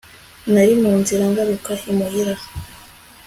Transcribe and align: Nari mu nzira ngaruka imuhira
Nari 0.53 0.73
mu 0.81 0.91
nzira 0.99 1.23
ngaruka 1.31 1.71
imuhira 1.91 2.33